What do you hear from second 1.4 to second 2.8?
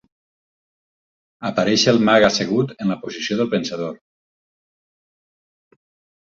Apareix el mag assegut